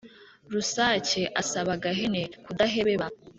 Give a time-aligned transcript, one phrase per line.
[0.53, 3.05] rusake asaba gahene kudahebeba